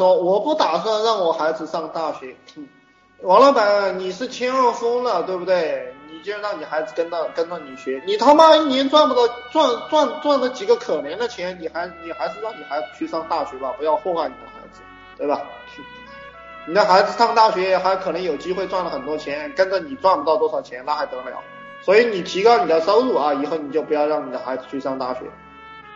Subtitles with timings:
[0.00, 2.34] 说我不打算让我孩子上大学。
[3.20, 5.94] 王老板你是千万富翁了对不对？
[6.10, 8.02] 你就让你孩子跟着跟着你学。
[8.06, 14.80] 你他妈一年赚不到赚赚赚了几个可怜的钱你还你还是让你孩子去上大学吧不要祸害你的孩子
[15.18, 15.42] 对吧？
[16.66, 21.42] 你的孩子上大学还可能有机会赚了很多钱跟着你赚不到多少钱那还得了？
[21.82, 25.20] 所以你提高你的收入啊以后你就不要让你的孩子去上大学。